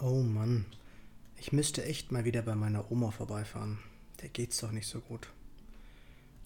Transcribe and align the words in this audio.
Oh 0.00 0.22
Mann, 0.22 0.64
ich 1.38 1.50
müsste 1.50 1.84
echt 1.84 2.12
mal 2.12 2.24
wieder 2.24 2.42
bei 2.42 2.54
meiner 2.54 2.92
Oma 2.92 3.10
vorbeifahren. 3.10 3.80
Der 4.22 4.28
geht's 4.28 4.58
doch 4.58 4.70
nicht 4.70 4.86
so 4.86 5.00
gut. 5.00 5.28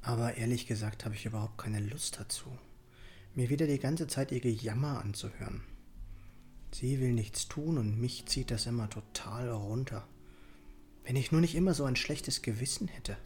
Aber 0.01 0.39
ehrlich 0.39 0.67
gesagt 0.67 1.05
habe 1.05 1.15
ich 1.15 1.27
überhaupt 1.27 1.59
keine 1.59 1.81
Lust 1.81 2.19
dazu, 2.19 2.47
mir 3.35 3.51
wieder 3.51 3.67
die 3.67 3.79
ganze 3.79 4.07
Zeit 4.07 4.33
ihr 4.33 4.41
Gejammer 4.41 5.03
anzuhören. 5.05 5.63
Sie 6.73 6.99
will 6.99 7.13
nichts 7.13 7.47
tun 7.47 7.77
und 7.77 8.01
mich 8.01 8.25
zieht 8.25 8.51
das 8.51 8.65
immer 8.65 8.89
total 8.89 9.51
runter. 9.51 10.09
Wenn 11.05 11.17
ich 11.17 11.31
nur 11.31 11.43
nicht 11.43 11.55
immer 11.55 11.75
so 11.75 11.85
ein 11.85 11.97
schlechtes 11.97 12.41
Gewissen 12.41 12.89
hätte. 12.89 13.19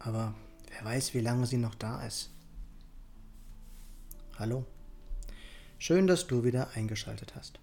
Aber 0.00 0.34
wer 0.68 0.84
weiß, 0.84 1.14
wie 1.14 1.20
lange 1.20 1.46
sie 1.46 1.56
noch 1.56 1.74
da 1.74 2.04
ist. 2.06 2.30
Hallo. 4.38 4.66
Schön, 5.78 6.06
dass 6.06 6.26
du 6.26 6.44
wieder 6.44 6.72
eingeschaltet 6.72 7.34
hast. 7.34 7.58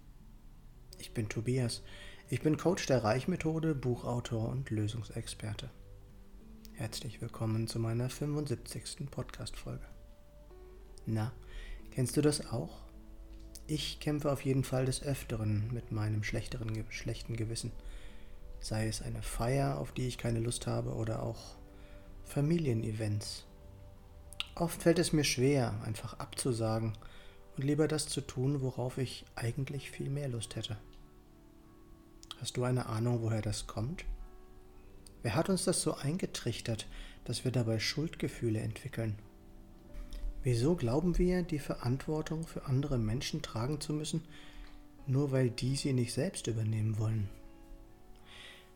Ich 1.12 1.14
bin 1.14 1.28
Tobias. 1.28 1.82
Ich 2.30 2.40
bin 2.40 2.56
Coach 2.56 2.86
der 2.86 3.04
Reichmethode, 3.04 3.74
Buchautor 3.74 4.48
und 4.48 4.70
Lösungsexperte. 4.70 5.68
Herzlich 6.72 7.20
willkommen 7.20 7.68
zu 7.68 7.78
meiner 7.78 8.08
75. 8.08 9.10
Podcast-Folge. 9.10 9.84
Na, 11.04 11.30
kennst 11.90 12.16
du 12.16 12.22
das 12.22 12.50
auch? 12.50 12.78
Ich 13.66 14.00
kämpfe 14.00 14.32
auf 14.32 14.42
jeden 14.42 14.64
Fall 14.64 14.86
des 14.86 15.02
Öfteren 15.02 15.70
mit 15.70 15.92
meinem 15.92 16.22
schlechteren, 16.22 16.82
schlechten 16.88 17.36
Gewissen. 17.36 17.72
Sei 18.60 18.88
es 18.88 19.02
eine 19.02 19.20
Feier, 19.20 19.76
auf 19.76 19.92
die 19.92 20.08
ich 20.08 20.16
keine 20.16 20.40
Lust 20.40 20.66
habe, 20.66 20.94
oder 20.94 21.22
auch 21.22 21.56
Familienevents. 22.24 23.44
Oft 24.54 24.82
fällt 24.82 24.98
es 24.98 25.12
mir 25.12 25.24
schwer, 25.24 25.78
einfach 25.84 26.18
abzusagen 26.20 26.96
und 27.58 27.64
lieber 27.64 27.86
das 27.86 28.06
zu 28.06 28.22
tun, 28.22 28.62
worauf 28.62 28.96
ich 28.96 29.26
eigentlich 29.34 29.90
viel 29.90 30.08
mehr 30.08 30.28
Lust 30.28 30.56
hätte. 30.56 30.78
Hast 32.42 32.58
du 32.58 32.64
eine 32.64 32.86
Ahnung, 32.86 33.22
woher 33.22 33.40
das 33.40 33.68
kommt? 33.68 34.04
Wer 35.22 35.36
hat 35.36 35.48
uns 35.48 35.64
das 35.64 35.80
so 35.80 35.94
eingetrichtert, 35.94 36.88
dass 37.24 37.44
wir 37.44 37.52
dabei 37.52 37.78
Schuldgefühle 37.78 38.58
entwickeln? 38.58 39.16
Wieso 40.42 40.74
glauben 40.74 41.16
wir, 41.18 41.44
die 41.44 41.60
Verantwortung 41.60 42.44
für 42.44 42.66
andere 42.66 42.98
Menschen 42.98 43.40
tragen 43.40 43.80
zu 43.80 43.92
müssen, 43.92 44.24
nur 45.06 45.30
weil 45.30 45.50
die 45.50 45.76
sie 45.76 45.92
nicht 45.92 46.12
selbst 46.12 46.48
übernehmen 46.48 46.98
wollen? 46.98 47.28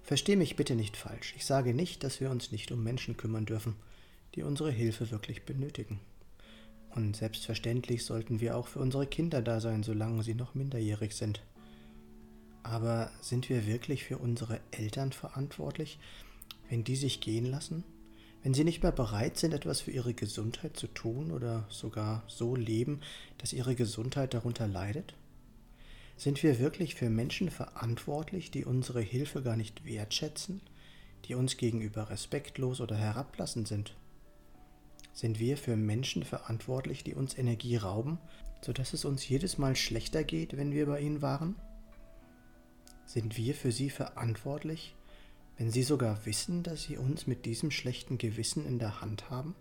Versteh 0.02 0.36
mich 0.36 0.54
bitte 0.54 0.76
nicht 0.76 0.96
falsch. 0.96 1.34
Ich 1.36 1.44
sage 1.44 1.74
nicht, 1.74 2.04
dass 2.04 2.20
wir 2.20 2.30
uns 2.30 2.52
nicht 2.52 2.70
um 2.70 2.84
Menschen 2.84 3.16
kümmern 3.16 3.44
dürfen 3.46 3.74
die 4.36 4.42
unsere 4.42 4.70
Hilfe 4.70 5.10
wirklich 5.10 5.44
benötigen. 5.44 5.98
Und 6.90 7.16
selbstverständlich 7.16 8.04
sollten 8.04 8.40
wir 8.40 8.56
auch 8.56 8.68
für 8.68 8.78
unsere 8.80 9.06
Kinder 9.06 9.42
da 9.42 9.60
sein, 9.60 9.82
solange 9.82 10.22
sie 10.22 10.34
noch 10.34 10.54
minderjährig 10.54 11.14
sind. 11.14 11.42
Aber 12.66 13.10
sind 13.20 13.48
wir 13.48 13.66
wirklich 13.66 14.02
für 14.02 14.18
unsere 14.18 14.60
Eltern 14.72 15.12
verantwortlich, 15.12 15.98
wenn 16.68 16.82
die 16.82 16.96
sich 16.96 17.20
gehen 17.20 17.46
lassen? 17.46 17.84
Wenn 18.42 18.54
sie 18.54 18.64
nicht 18.64 18.82
mehr 18.82 18.92
bereit 18.92 19.36
sind, 19.36 19.54
etwas 19.54 19.80
für 19.80 19.92
ihre 19.92 20.14
Gesundheit 20.14 20.76
zu 20.76 20.88
tun 20.88 21.30
oder 21.30 21.64
sogar 21.68 22.24
so 22.26 22.56
leben, 22.56 23.00
dass 23.38 23.52
ihre 23.52 23.76
Gesundheit 23.76 24.34
darunter 24.34 24.66
leidet? 24.66 25.14
Sind 26.16 26.42
wir 26.42 26.58
wirklich 26.58 26.94
für 26.96 27.08
Menschen 27.08 27.50
verantwortlich, 27.50 28.50
die 28.50 28.64
unsere 28.64 29.00
Hilfe 29.00 29.42
gar 29.42 29.56
nicht 29.56 29.84
wertschätzen, 29.84 30.60
die 31.26 31.34
uns 31.34 31.56
gegenüber 31.56 32.10
respektlos 32.10 32.80
oder 32.80 32.96
herablassend 32.96 33.68
sind? 33.68 33.94
sind 35.16 35.38
wir 35.40 35.56
für 35.56 35.76
Menschen 35.76 36.24
verantwortlich, 36.24 37.02
die 37.02 37.14
uns 37.14 37.38
Energie 37.38 37.76
rauben, 37.76 38.18
sodass 38.60 38.92
es 38.92 39.06
uns 39.06 39.26
jedes 39.26 39.56
Mal 39.56 39.74
schlechter 39.74 40.24
geht, 40.24 40.58
wenn 40.58 40.72
wir 40.72 40.84
bei 40.84 41.00
ihnen 41.00 41.22
waren? 41.22 41.54
Sind 43.06 43.36
wir 43.36 43.54
für 43.54 43.70
sie 43.70 43.88
verantwortlich, 43.88 44.94
wenn 45.56 45.70
sie 45.70 45.84
sogar 45.84 46.26
wissen, 46.26 46.62
dass 46.62 46.82
sie 46.82 46.98
uns 46.98 47.26
mit 47.26 47.46
diesem 47.46 47.70
schlechten 47.70 48.18
Gewissen 48.18 48.66
in 48.66 48.78
der 48.78 49.00
Hand 49.00 49.30
haben? 49.30 49.54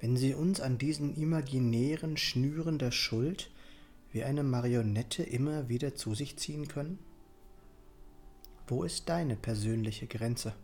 Wenn 0.00 0.16
sie 0.16 0.34
uns 0.34 0.60
an 0.60 0.78
diesen 0.78 1.14
imaginären 1.14 2.16
Schnüren 2.16 2.78
der 2.78 2.90
Schuld 2.90 3.50
wie 4.12 4.24
eine 4.24 4.42
Marionette 4.42 5.22
immer 5.22 5.68
wieder 5.68 5.94
zu 5.94 6.14
sich 6.14 6.38
ziehen 6.38 6.68
können? 6.68 6.98
Wo 8.66 8.82
ist 8.82 9.08
deine 9.08 9.36
persönliche 9.36 10.06
Grenze? 10.06 10.54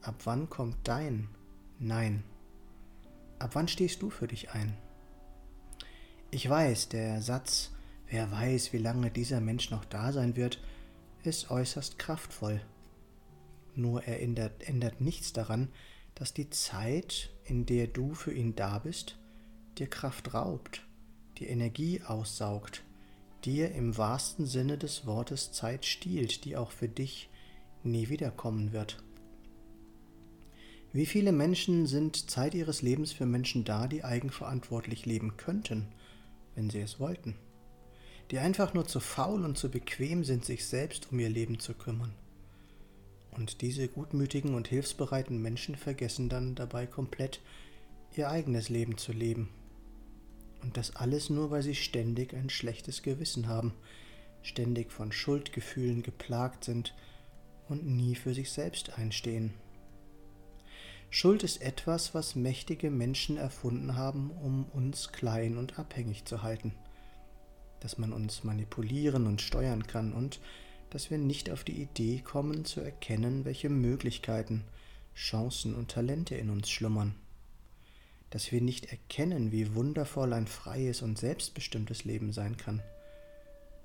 Ab 0.00 0.16
wann 0.24 0.48
kommt 0.48 0.76
dein 0.84 1.28
Nein? 1.80 2.22
Ab 3.40 3.50
wann 3.54 3.66
stehst 3.66 4.00
du 4.00 4.10
für 4.10 4.28
dich 4.28 4.50
ein? 4.50 4.76
Ich 6.30 6.48
weiß, 6.48 6.88
der 6.88 7.20
Satz, 7.20 7.72
wer 8.08 8.30
weiß, 8.30 8.72
wie 8.72 8.78
lange 8.78 9.10
dieser 9.10 9.40
Mensch 9.40 9.70
noch 9.70 9.84
da 9.84 10.12
sein 10.12 10.36
wird, 10.36 10.60
ist 11.26 11.50
äußerst 11.50 11.98
kraftvoll. 11.98 12.60
Nur 13.74 14.04
er 14.04 14.20
ändert, 14.22 14.68
ändert 14.68 15.00
nichts 15.00 15.32
daran, 15.32 15.68
dass 16.14 16.32
die 16.32 16.50
Zeit, 16.50 17.30
in 17.44 17.66
der 17.66 17.86
du 17.86 18.14
für 18.14 18.32
ihn 18.32 18.54
da 18.54 18.78
bist, 18.78 19.18
dir 19.78 19.88
Kraft 19.88 20.34
raubt, 20.34 20.86
dir 21.38 21.48
Energie 21.48 22.02
aussaugt, 22.02 22.84
dir 23.44 23.72
im 23.72 23.96
wahrsten 23.96 24.46
Sinne 24.46 24.78
des 24.78 25.06
Wortes 25.06 25.52
Zeit 25.52 25.84
stiehlt, 25.84 26.44
die 26.44 26.56
auch 26.56 26.70
für 26.70 26.88
dich 26.88 27.28
nie 27.82 28.08
wiederkommen 28.08 28.72
wird. 28.72 29.02
Wie 30.92 31.06
viele 31.06 31.32
Menschen 31.32 31.86
sind 31.86 32.30
Zeit 32.30 32.54
ihres 32.54 32.80
Lebens 32.80 33.12
für 33.12 33.26
Menschen 33.26 33.64
da, 33.64 33.88
die 33.88 34.04
eigenverantwortlich 34.04 35.06
leben 35.06 35.36
könnten, 35.36 35.88
wenn 36.54 36.70
sie 36.70 36.80
es 36.80 37.00
wollten? 37.00 37.34
Die 38.30 38.38
einfach 38.38 38.74
nur 38.74 38.86
zu 38.86 39.00
faul 39.00 39.44
und 39.44 39.58
zu 39.58 39.70
bequem 39.70 40.24
sind, 40.24 40.44
sich 40.44 40.64
selbst 40.66 41.12
um 41.12 41.18
ihr 41.18 41.28
Leben 41.28 41.60
zu 41.60 41.74
kümmern. 41.74 42.14
Und 43.30 43.60
diese 43.60 43.88
gutmütigen 43.88 44.54
und 44.54 44.68
hilfsbereiten 44.68 45.40
Menschen 45.42 45.76
vergessen 45.76 46.28
dann 46.28 46.54
dabei 46.54 46.86
komplett, 46.86 47.40
ihr 48.16 48.30
eigenes 48.30 48.68
Leben 48.68 48.96
zu 48.96 49.12
leben. 49.12 49.50
Und 50.62 50.76
das 50.76 50.96
alles 50.96 51.30
nur, 51.30 51.50
weil 51.50 51.62
sie 51.62 51.74
ständig 51.74 52.32
ein 52.34 52.48
schlechtes 52.48 53.02
Gewissen 53.02 53.48
haben, 53.48 53.74
ständig 54.42 54.92
von 54.92 55.12
Schuldgefühlen 55.12 56.02
geplagt 56.02 56.64
sind 56.64 56.94
und 57.68 57.84
nie 57.84 58.14
für 58.14 58.34
sich 58.34 58.50
selbst 58.50 58.96
einstehen. 58.98 59.52
Schuld 61.10 61.42
ist 61.42 61.62
etwas, 61.62 62.14
was 62.14 62.34
mächtige 62.34 62.90
Menschen 62.90 63.36
erfunden 63.36 63.96
haben, 63.96 64.30
um 64.30 64.64
uns 64.64 65.12
klein 65.12 65.58
und 65.58 65.78
abhängig 65.78 66.24
zu 66.24 66.42
halten. 66.42 66.72
Dass 67.84 67.98
man 67.98 68.12
uns 68.12 68.42
manipulieren 68.42 69.28
und 69.28 69.42
steuern 69.42 69.86
kann 69.86 70.12
und 70.12 70.40
dass 70.90 71.10
wir 71.10 71.18
nicht 71.18 71.50
auf 71.50 71.62
die 71.62 71.80
Idee 71.80 72.20
kommen 72.24 72.64
zu 72.64 72.80
erkennen, 72.80 73.44
welche 73.44 73.68
Möglichkeiten, 73.68 74.64
Chancen 75.14 75.74
und 75.76 75.90
Talente 75.90 76.34
in 76.34 76.50
uns 76.50 76.70
schlummern. 76.70 77.14
Dass 78.30 78.50
wir 78.50 78.60
nicht 78.60 78.86
erkennen, 78.86 79.52
wie 79.52 79.76
wundervoll 79.76 80.32
ein 80.32 80.48
freies 80.48 81.02
und 81.02 81.18
selbstbestimmtes 81.18 82.04
Leben 82.04 82.32
sein 82.32 82.56
kann. 82.56 82.82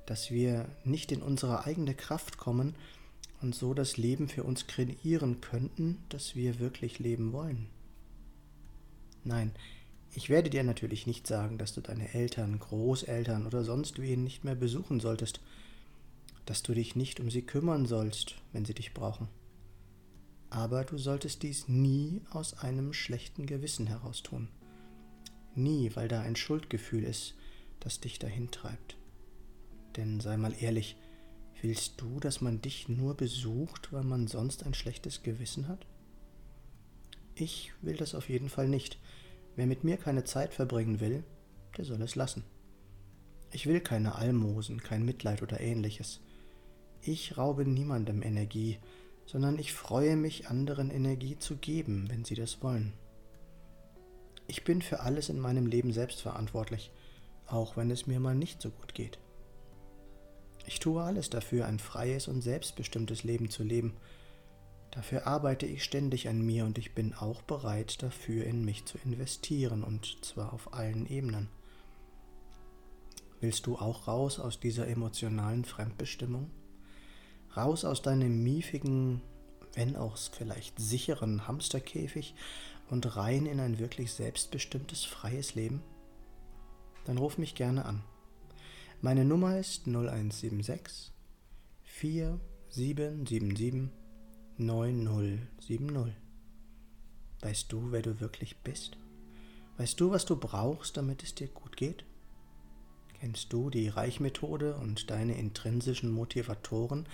Dass 0.07 0.31
wir 0.31 0.67
nicht 0.83 1.11
in 1.11 1.21
unsere 1.21 1.65
eigene 1.65 1.93
Kraft 1.93 2.37
kommen, 2.37 2.73
und 3.41 3.55
so 3.55 3.73
das 3.73 3.97
Leben 3.97 4.27
für 4.27 4.43
uns 4.43 4.67
kreieren 4.67 5.41
könnten, 5.41 6.03
das 6.09 6.35
wir 6.35 6.59
wirklich 6.59 6.99
leben 6.99 7.31
wollen. 7.31 7.67
Nein, 9.23 9.51
ich 10.13 10.29
werde 10.29 10.49
dir 10.49 10.63
natürlich 10.63 11.07
nicht 11.07 11.27
sagen, 11.27 11.57
dass 11.57 11.73
du 11.73 11.81
deine 11.81 12.13
Eltern, 12.13 12.59
Großeltern 12.59 13.45
oder 13.45 13.63
sonst 13.63 14.01
wen 14.01 14.23
nicht 14.23 14.43
mehr 14.43 14.55
besuchen 14.55 14.99
solltest, 14.99 15.41
dass 16.45 16.63
du 16.63 16.73
dich 16.73 16.95
nicht 16.95 17.19
um 17.19 17.29
sie 17.29 17.43
kümmern 17.43 17.85
sollst, 17.85 18.35
wenn 18.53 18.65
sie 18.65 18.73
dich 18.73 18.93
brauchen. 18.93 19.27
Aber 20.49 20.83
du 20.83 20.97
solltest 20.97 21.43
dies 21.43 21.67
nie 21.67 22.21
aus 22.31 22.55
einem 22.55 22.93
schlechten 22.93 23.45
Gewissen 23.45 23.85
heraus 23.85 24.23
tun. 24.23 24.47
Nie, 25.53 25.91
weil 25.95 26.07
da 26.07 26.21
ein 26.21 26.35
Schuldgefühl 26.35 27.03
ist, 27.03 27.35
das 27.79 27.99
dich 27.99 28.17
dahin 28.17 28.49
treibt. 28.49 28.97
Denn 29.95 30.19
sei 30.19 30.37
mal 30.37 30.55
ehrlich, 30.59 30.95
Willst 31.61 31.99
du, 31.99 32.21
dass 32.21 32.39
man 32.39 32.61
dich 32.61 32.87
nur 32.87 33.15
besucht, 33.15 33.91
weil 33.91 34.03
man 34.03 34.27
sonst 34.27 34.65
ein 34.65 34.73
schlechtes 34.73 35.23
Gewissen 35.23 35.67
hat? 35.67 35.85
Ich 37.35 37.73
will 37.81 37.97
das 37.97 38.15
auf 38.15 38.29
jeden 38.29 38.49
Fall 38.49 38.69
nicht. 38.69 38.97
Wer 39.59 39.67
mit 39.67 39.83
mir 39.83 39.97
keine 39.97 40.23
Zeit 40.23 40.53
verbringen 40.53 41.01
will, 41.01 41.25
der 41.75 41.83
soll 41.83 42.01
es 42.01 42.15
lassen. 42.15 42.45
Ich 43.51 43.67
will 43.67 43.81
keine 43.81 44.15
Almosen, 44.15 44.81
kein 44.81 45.03
Mitleid 45.03 45.43
oder 45.43 45.59
ähnliches. 45.59 46.21
Ich 47.01 47.37
raube 47.37 47.65
niemandem 47.65 48.21
Energie, 48.21 48.79
sondern 49.25 49.59
ich 49.59 49.73
freue 49.73 50.15
mich, 50.15 50.47
anderen 50.47 50.89
Energie 50.89 51.37
zu 51.37 51.57
geben, 51.57 52.07
wenn 52.09 52.23
sie 52.23 52.35
das 52.35 52.63
wollen. 52.63 52.93
Ich 54.47 54.63
bin 54.63 54.81
für 54.81 55.01
alles 55.01 55.27
in 55.27 55.41
meinem 55.41 55.65
Leben 55.65 55.91
selbst 55.91 56.21
verantwortlich, 56.21 56.93
auch 57.45 57.75
wenn 57.75 57.91
es 57.91 58.07
mir 58.07 58.21
mal 58.21 58.35
nicht 58.35 58.61
so 58.61 58.69
gut 58.69 58.93
geht. 58.93 59.19
Ich 60.67 60.79
tue 60.79 61.03
alles 61.03 61.29
dafür, 61.29 61.65
ein 61.65 61.79
freies 61.79 62.29
und 62.29 62.39
selbstbestimmtes 62.43 63.25
Leben 63.25 63.49
zu 63.49 63.63
leben. 63.63 63.97
Dafür 64.91 65.27
arbeite 65.27 65.67
ich 65.67 65.83
ständig 65.83 66.29
an 66.29 66.41
mir 66.41 66.65
und 66.65 66.79
ich 66.79 66.95
bin 66.95 67.13
auch 67.13 67.43
bereit 67.43 68.01
dafür, 68.01 68.45
in 68.45 68.65
mich 68.65 68.85
zu 68.85 68.97
investieren, 69.05 69.83
und 69.83 70.25
zwar 70.25 70.51
auf 70.51 70.73
allen 70.73 71.05
Ebenen. 71.05 71.47
Willst 73.39 73.67
du 73.67 73.77
auch 73.77 74.07
raus 74.07 74.39
aus 74.39 74.59
dieser 74.59 74.87
emotionalen 74.87 75.63
Fremdbestimmung? 75.63 76.49
Raus 77.55 77.85
aus 77.85 78.01
deinem 78.01 78.43
miefigen, 78.43 79.21
wenn 79.75 79.95
auch 79.95 80.17
vielleicht 80.17 80.79
sicheren 80.79 81.47
Hamsterkäfig 81.47 82.33
und 82.89 83.15
rein 83.15 83.45
in 83.45 83.59
ein 83.59 83.77
wirklich 83.79 84.11
selbstbestimmtes, 84.11 85.05
freies 85.05 85.55
Leben? 85.55 85.81
Dann 87.05 87.17
ruf 87.17 87.37
mich 87.37 87.55
gerne 87.55 87.85
an. 87.85 88.03
Meine 89.01 89.23
Nummer 89.23 89.57
ist 89.57 89.87
0176 89.87 91.13
4777 91.83 93.98
9070. 94.59 96.13
Weißt 97.39 97.71
du, 97.71 97.93
wer 97.93 98.01
du 98.01 98.19
wirklich 98.19 98.57
bist? 98.57 98.97
Weißt 99.77 99.97
du, 100.01 100.11
was 100.11 100.25
du 100.25 100.35
brauchst, 100.35 100.97
damit 100.97 101.23
es 101.23 101.33
dir 101.33 101.47
gut 101.47 101.77
geht? 101.77 102.03
Kennst 103.13 103.53
du 103.53 103.69
die 103.69 103.87
Reichmethode 103.87 104.75
und 104.75 105.09
deine 105.09 105.37
intrinsischen 105.37 106.11
Motivatoren 106.11 107.07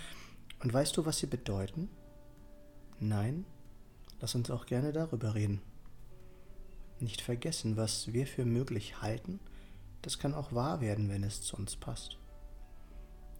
und 0.63 0.74
weißt 0.74 0.97
du, 0.97 1.06
was 1.06 1.19
sie 1.19 1.27
bedeuten? 1.27 1.89
Nein? 3.00 3.45
Lass 4.19 4.33
uns 4.33 4.50
auch 4.50 4.65
gerne 4.65 4.91
darüber 4.91 5.36
reden. 5.36 5.62
Nicht 7.00 7.21
vergessen, 7.21 7.77
was 7.77 8.12
wir 8.12 8.25
für 8.25 8.45
möglich 8.45 9.03
halten, 9.03 9.39
das 10.01 10.18
kann 10.18 10.33
auch 10.33 10.51
wahr 10.51 10.81
werden, 10.81 11.09
wenn 11.09 11.24
es 11.24 11.44
zu 11.44 11.56
uns 11.57 11.75
passt. 11.75 12.18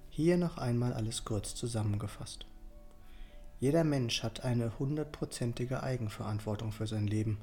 Hier 0.10 0.38
noch 0.38 0.60
einmal 0.60 0.94
alles 0.94 1.26
kurz 1.26 1.56
zusammengefasst. 1.56 2.46
Jeder 3.60 3.84
Mensch 3.84 4.22
hat 4.22 4.44
eine 4.44 4.78
hundertprozentige 4.80 5.82
Eigenverantwortung 5.82 6.72
für 6.72 6.88
sein 6.88 7.08
Leben. 7.08 7.40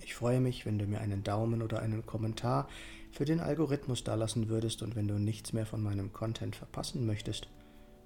Ich 0.01 0.15
freue 0.15 0.41
mich, 0.41 0.65
wenn 0.67 0.79
du 0.79 0.87
mir 0.87 1.01
einen 1.01 1.25
Daumen 1.25 1.63
oder 1.63 1.81
einen 1.81 2.07
Kommentar 2.07 2.69
für 3.19 3.25
den 3.25 3.41
Algorithmus 3.41 4.05
dalassen 4.05 4.49
würdest 4.49 4.81
und 4.81 4.95
wenn 4.95 5.09
du 5.09 5.19
nichts 5.19 5.53
mehr 5.53 5.67
von 5.67 5.83
meinem 5.83 6.13
Content 6.13 6.55
verpassen 6.55 7.05
möchtest, 7.05 7.49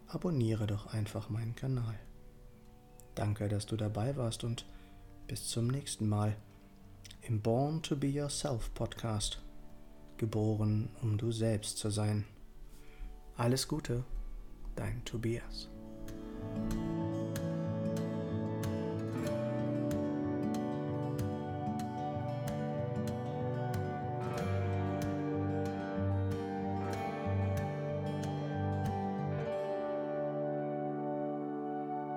abonniere 0.06 0.66
doch 0.66 0.86
einfach 0.86 1.28
meinen 1.28 1.54
Kanal. 1.54 1.98
Danke, 3.14 3.50
dass 3.50 3.66
du 3.66 3.76
dabei 3.76 4.16
warst 4.16 4.42
und 4.42 4.64
bis 5.26 5.48
zum 5.48 5.66
nächsten 5.66 6.08
Mal 6.08 6.34
im 7.20 7.42
Born 7.42 7.82
to 7.82 7.94
Be 7.94 8.06
Yourself 8.06 8.72
Podcast. 8.72 9.42
Geboren, 10.16 10.88
um 11.02 11.18
du 11.18 11.30
selbst 11.30 11.76
zu 11.76 11.90
sein. 11.90 12.24
Alles 13.36 13.68
Gute, 13.68 14.04
dein 14.76 15.04
Tobias. 15.04 15.68